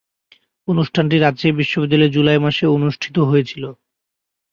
[0.67, 3.69] অনুষ্ঠানটি রাজশাহী বিশ্বনিদ্যালয়ে জুলাই মাসে অনুষ্ঠিত হয়েছিলো।